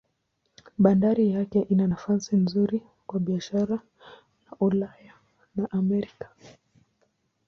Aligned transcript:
Bandari 0.83 1.25
yake 1.35 1.59
ina 1.61 1.87
nafasi 1.87 2.35
nzuri 2.35 2.81
kwa 3.07 3.19
biashara 3.19 3.75
na 4.45 4.57
Ulaya 4.59 5.13
na 5.55 5.71
Amerika. 5.71 6.29